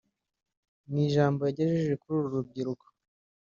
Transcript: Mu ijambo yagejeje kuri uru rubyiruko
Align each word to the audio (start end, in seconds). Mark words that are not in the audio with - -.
Mu 0.89 0.97
ijambo 1.05 1.39
yagejeje 1.43 1.93
kuri 2.01 2.15
uru 2.19 2.33
rubyiruko 2.35 2.85